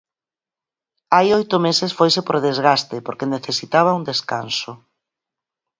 Hai 1.15 1.27
oito 1.37 1.55
meses 1.65 1.91
foise 1.99 2.21
por 2.27 2.37
desgaste, 2.47 2.95
porque 3.05 3.31
necesitaba 3.35 3.97
un 3.99 4.03
descanso. 4.11 4.71